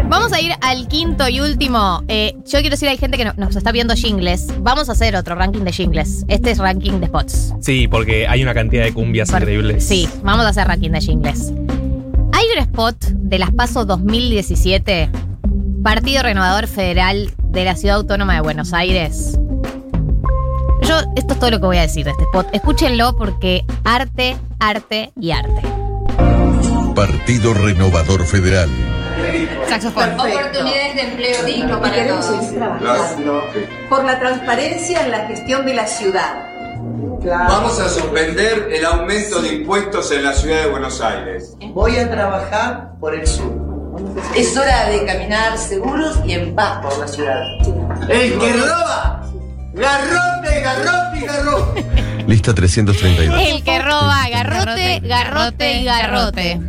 Vamos 0.07 0.33
a 0.33 0.41
ir 0.41 0.51
al 0.61 0.87
quinto 0.87 1.27
y 1.29 1.39
último. 1.39 2.03
Eh, 2.07 2.35
yo 2.45 2.59
quiero 2.59 2.71
decir, 2.71 2.87
hay 2.89 2.97
gente 2.97 3.17
que 3.17 3.25
no- 3.25 3.33
nos 3.37 3.55
está 3.55 3.71
viendo 3.71 3.93
jingles. 3.95 4.47
Vamos 4.61 4.89
a 4.89 4.91
hacer 4.91 5.15
otro 5.15 5.35
ranking 5.35 5.61
de 5.63 5.71
jingles. 5.71 6.25
Este 6.27 6.51
es 6.51 6.57
ranking 6.59 6.99
de 6.99 7.07
spots. 7.07 7.53
Sí, 7.61 7.87
porque 7.87 8.27
hay 8.27 8.43
una 8.43 8.53
cantidad 8.53 8.83
de 8.83 8.93
cumbias 8.93 9.29
Por- 9.31 9.41
increíbles. 9.41 9.85
Sí, 9.87 10.07
vamos 10.23 10.45
a 10.45 10.49
hacer 10.49 10.67
ranking 10.67 10.91
de 10.91 11.01
jingles. 11.01 11.51
Hay 12.33 12.45
un 12.55 12.59
spot 12.61 12.95
de 13.05 13.39
las 13.39 13.51
PASO 13.51 13.85
2017, 13.85 15.09
Partido 15.83 16.23
Renovador 16.23 16.67
Federal 16.67 17.31
de 17.49 17.65
la 17.65 17.75
Ciudad 17.75 17.97
Autónoma 17.97 18.35
de 18.35 18.41
Buenos 18.41 18.73
Aires. 18.73 19.37
Yo, 20.81 20.99
esto 21.15 21.33
es 21.33 21.39
todo 21.39 21.51
lo 21.51 21.59
que 21.59 21.65
voy 21.65 21.77
a 21.77 21.81
decir 21.81 22.05
de 22.05 22.11
este 22.11 22.23
spot. 22.23 22.47
Escúchenlo 22.53 23.15
porque 23.15 23.65
arte, 23.83 24.37
arte 24.59 25.11
y 25.19 25.31
arte. 25.31 25.61
Partido 26.95 27.53
Renovador 27.53 28.25
Federal. 28.25 28.69
Saxofón. 29.67 30.13
Oportunidades 30.13 30.95
de 30.95 31.01
empleo 31.01 31.43
digno 31.43 31.79
para 31.79 31.93
Queremos 31.93 32.25
todos. 32.27 32.51
trabajando 32.53 33.43
por 33.89 34.03
la 34.03 34.19
transparencia 34.19 35.05
en 35.05 35.11
la 35.11 35.27
gestión 35.27 35.65
de 35.65 35.73
la 35.75 35.87
ciudad. 35.87 36.45
Vamos 37.21 37.79
a 37.79 37.89
suspender 37.89 38.69
el 38.71 38.85
aumento 38.85 39.41
de 39.41 39.55
impuestos 39.55 40.11
en 40.11 40.23
la 40.23 40.33
ciudad 40.33 40.63
de 40.63 40.69
Buenos 40.71 41.01
Aires. 41.01 41.55
Voy 41.73 41.97
a 41.97 42.09
trabajar 42.09 42.93
por 42.99 43.13
el 43.13 43.27
sur. 43.27 43.51
Es 44.35 44.55
hora 44.57 44.87
de 44.89 45.05
caminar 45.05 45.57
seguros 45.57 46.19
y 46.25 46.31
en 46.33 46.55
paz 46.55 46.79
por 46.81 46.97
la 46.97 47.07
ciudad. 47.07 47.41
¡El 48.07 48.39
que 48.39 48.53
roba! 48.53 49.18
¡Garrote, 49.79 50.61
garrote 50.61 51.19
y 51.19 51.25
garrote! 51.25 51.85
Lista 52.27 52.53
332. 52.53 53.41
El 53.41 53.63
que 53.63 53.79
roba, 53.79 54.27
garrote, 54.29 54.99
garrote 55.03 55.73
y 55.81 55.85
garrote. 55.85 56.59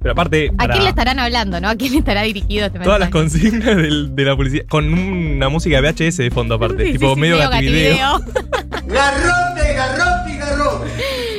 Pero 0.00 0.12
aparte, 0.12 0.50
¿A 0.54 0.56
para 0.56 0.72
quién 0.74 0.84
le 0.84 0.90
estarán 0.90 1.18
hablando, 1.20 1.60
no? 1.60 1.68
¿A 1.68 1.76
quién 1.76 1.92
le 1.92 1.98
estará 2.00 2.22
dirigido 2.22 2.66
este 2.66 2.80
todas 2.80 2.98
las 2.98 3.10
consignas 3.10 3.76
del- 3.76 4.14
de 4.16 4.24
la 4.24 4.36
policía, 4.36 4.62
con 4.68 4.92
una 4.92 5.48
música 5.48 5.80
de 5.80 5.82
VHS 5.92 6.16
de 6.24 6.30
fondo 6.32 6.56
aparte, 6.56 6.86
Sí, 6.86 6.92
tipo 6.94 7.08
sí, 7.10 7.14
sí, 7.14 7.20
medio 7.20 7.38
gativideo. 7.38 8.18
¡Garrote, 8.86 9.74
garrote 9.74 10.32
y 10.32 10.36
garrote! 10.38 10.90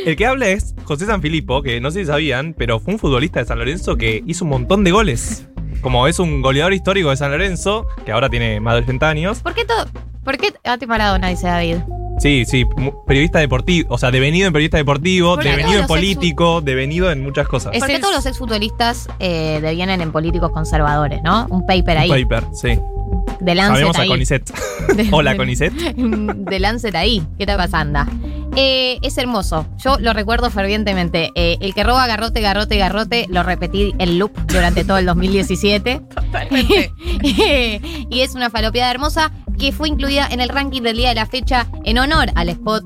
El 0.06 0.16
que 0.16 0.26
habla 0.26 0.48
es 0.48 0.74
José 0.86 1.06
Sanfilippo, 1.06 1.62
que 1.62 1.82
no 1.82 1.92
sé 1.92 2.00
si 2.02 2.06
sabían, 2.06 2.54
pero 2.58 2.80
fue 2.80 2.94
un 2.94 3.00
futbolista 3.00 3.40
de 3.42 3.46
San 3.46 3.60
Lorenzo 3.60 3.96
que 3.98 4.24
hizo 4.26 4.46
un 4.46 4.50
montón 4.52 4.84
de 4.84 4.92
goles. 4.92 5.48
Como 5.82 6.08
es 6.08 6.20
un 6.20 6.42
goleador 6.42 6.74
histórico 6.74 7.10
de 7.10 7.18
San 7.18 7.32
Lorenzo, 7.32 7.86
que 8.06 8.14
ahora 8.14 8.30
tiene 8.30 8.62
más 8.62 8.76
de 8.76 8.82
80 8.82 9.10
años. 9.10 9.40
¿Por 9.40 9.54
qué 9.54 9.66
todo? 9.66 9.86
¿Por 10.24 10.38
qué 10.38 10.54
Ati 10.64 10.86
Maradona 10.86 11.30
dice 11.30 11.48
David? 11.48 11.78
Sí, 12.20 12.46
sí, 12.46 12.64
periodista 13.08 13.40
deportivo, 13.40 13.94
o 13.94 13.98
sea, 13.98 14.12
devenido 14.12 14.46
en 14.48 14.54
periodista 14.54 14.78
deportivo, 14.78 15.34
Porque 15.34 15.50
devenido 15.50 15.82
en 15.82 15.88
político, 15.88 16.62
devenido 16.62 17.12
en 17.12 17.24
muchas 17.24 17.48
cosas. 17.48 17.76
¿Por 17.78 17.88
qué 17.88 18.00
todos 18.00 18.14
los 18.14 18.26
exfutbolistas 18.28 19.10
eh, 19.20 19.60
devienen 19.62 20.00
en 20.00 20.12
políticos 20.12 20.52
conservadores, 20.52 21.22
no? 21.24 21.48
Un 21.50 21.66
paper 21.66 21.98
ahí. 21.98 22.12
Un 22.12 22.28
paper, 22.28 22.44
sí. 22.54 22.80
De 23.40 23.56
Lancet 23.56 23.74
Sabemos 23.76 24.00
a. 24.00 24.06
Conicet. 24.06 24.44
De- 24.96 25.10
Hola, 25.12 25.32
de- 25.32 25.38
Conicet. 25.38 25.74
de 25.74 26.60
Lancet 26.60 26.96
ahí. 26.96 27.24
¿Qué 27.38 27.44
está 27.44 27.58
pasando? 27.58 28.00
Eh, 28.56 29.00
es 29.02 29.18
hermoso. 29.18 29.66
Yo 29.78 29.98
lo 30.00 30.14
recuerdo 30.14 30.50
fervientemente. 30.50 31.32
Eh, 31.36 31.58
el 31.60 31.74
que 31.74 31.84
roba 31.84 32.06
garrote, 32.08 32.42
garrote, 32.42 32.78
garrote, 32.78 33.26
lo 33.30 33.44
repetí 33.44 33.94
en 33.98 34.20
loop 34.20 34.32
durante 34.48 34.86
todo 34.86 34.98
el 34.98 35.06
2017. 35.06 36.02
Totalmente. 36.16 36.92
y 38.10 38.22
es 38.22 38.36
una 38.36 38.50
falopeada 38.50 38.92
hermosa 38.92 39.32
que 39.58 39.72
fue 39.72 39.88
incluida 39.88 40.28
en 40.30 40.42
el 40.42 40.50
ranking 40.50 40.82
del 40.82 40.98
día 40.98 41.10
de 41.10 41.16
la 41.16 41.26
fecha 41.26 41.68
en 41.84 41.98
honor 41.98 42.32
al 42.36 42.50
spot 42.50 42.84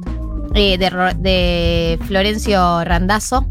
eh, 0.54 0.78
de, 0.78 0.90
de 1.18 2.00
Florencio 2.08 2.84
Randazzo. 2.84 3.46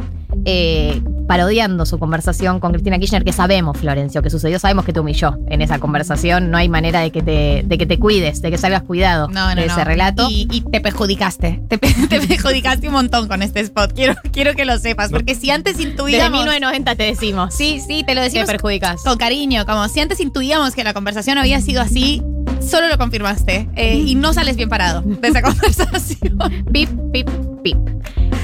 Eh, 0.48 1.02
parodiando 1.26 1.84
su 1.86 1.98
conversación 1.98 2.60
con 2.60 2.70
Cristina 2.70 2.98
Kirchner, 3.00 3.24
que 3.24 3.32
sabemos, 3.32 3.76
Florencio, 3.78 4.22
que 4.22 4.30
sucedió, 4.30 4.60
sabemos 4.60 4.84
que 4.84 4.92
te 4.92 5.00
humilló 5.00 5.36
en 5.48 5.60
esa 5.60 5.80
conversación, 5.80 6.52
no 6.52 6.56
hay 6.56 6.68
manera 6.68 7.00
de 7.00 7.10
que 7.10 7.20
te, 7.20 7.64
de 7.66 7.78
que 7.78 7.84
te 7.84 7.98
cuides, 7.98 8.40
de 8.42 8.50
que 8.52 8.56
salgas 8.56 8.82
cuidado 8.84 9.26
No, 9.28 9.48
no, 9.54 9.60
de 9.60 9.66
no. 9.66 9.72
ese 9.72 9.84
relato. 9.84 10.28
Y, 10.30 10.46
y 10.52 10.60
te 10.60 10.80
perjudicaste. 10.80 11.62
Te, 11.68 11.78
pe- 11.78 11.92
te 12.08 12.20
perjudicaste 12.20 12.86
un 12.86 12.94
montón 12.94 13.26
con 13.26 13.42
este 13.42 13.58
spot. 13.60 13.92
Quiero, 13.92 14.14
quiero 14.32 14.54
que 14.54 14.64
lo 14.64 14.78
sepas. 14.78 15.10
Porque 15.10 15.34
si 15.34 15.50
antes 15.50 15.76
Desde 15.78 15.90
intuíamos. 15.90 16.30
1990 16.38 16.94
te 16.94 17.02
decimos. 17.02 17.52
Sí, 17.52 17.80
sí, 17.84 18.04
te 18.06 18.14
lo 18.14 18.20
Te 18.20 18.26
decimos 18.26 18.46
perjudicas. 18.46 19.02
con 19.02 19.18
cariño. 19.18 19.66
Como 19.66 19.88
si 19.88 19.98
antes 19.98 20.20
intuíamos 20.20 20.74
que 20.76 20.84
la 20.84 20.94
conversación 20.94 21.38
había 21.38 21.60
sido 21.60 21.82
así, 21.82 22.22
solo 22.60 22.86
lo 22.88 22.98
confirmaste. 22.98 23.68
Eh, 23.74 23.96
y 23.96 24.14
no 24.14 24.32
sales 24.32 24.54
bien 24.56 24.68
parado 24.68 25.02
de 25.02 25.26
esa 25.26 25.42
conversación. 25.42 26.38
Pip, 26.72 26.88
pip, 27.12 27.28
pip. 27.64 27.76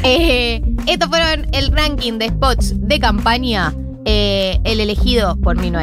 Eh, 0.05 0.61
estos 0.89 1.09
fueron 1.09 1.47
el 1.53 1.71
ranking 1.71 2.19
de 2.19 2.29
spots 2.29 2.75
de 2.77 2.99
campaña, 2.99 3.73
eh, 4.05 4.59
el 4.65 4.81
elegido 4.81 5.37
por 5.37 5.57
1990. 5.57 5.83